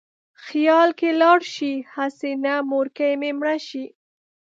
[0.45, 3.85] خیال کې لاړ شې: هسې نه مورکۍ مې مړه شي